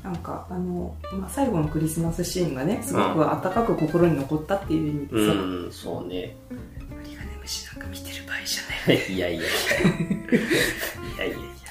[0.02, 5.36] なんかあの、まあ、最後のクリスマスシーンがねすごく温かく心に残ったっていう意味でさ、う
[5.68, 6.34] ん、そうね。
[6.90, 9.42] マリガネ虫なんか見てる場合じゃない いやいやいや。
[9.42, 9.44] い
[11.18, 11.61] やいやいや。